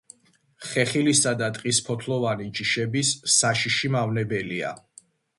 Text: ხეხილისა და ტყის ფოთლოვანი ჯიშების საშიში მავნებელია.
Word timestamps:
ხეხილისა 0.67 1.33
და 1.41 1.49
ტყის 1.57 1.81
ფოთლოვანი 1.89 2.47
ჯიშების 2.59 3.11
საშიში 3.35 3.91
მავნებელია. 3.97 4.73